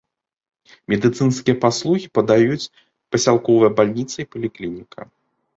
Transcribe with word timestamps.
Медыцынскія 0.93 1.55
паслугі 1.65 2.07
падаюць 2.19 2.71
пасялковая 3.17 3.71
бальніца 3.81 4.17
і 4.25 4.29
паліклініка. 4.33 4.99